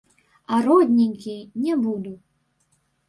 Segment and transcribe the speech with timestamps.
[0.55, 1.35] А родненькі,
[1.67, 2.17] не буду!